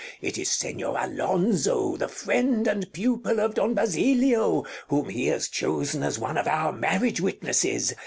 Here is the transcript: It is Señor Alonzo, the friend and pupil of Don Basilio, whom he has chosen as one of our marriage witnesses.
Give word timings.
It 0.19 0.39
is 0.39 0.49
Señor 0.49 0.95
Alonzo, 0.99 1.95
the 1.95 2.07
friend 2.07 2.65
and 2.67 2.91
pupil 2.91 3.39
of 3.39 3.53
Don 3.53 3.75
Basilio, 3.75 4.65
whom 4.87 5.09
he 5.09 5.27
has 5.27 5.47
chosen 5.47 6.01
as 6.01 6.17
one 6.17 6.39
of 6.39 6.47
our 6.47 6.73
marriage 6.73 7.21
witnesses. 7.21 7.93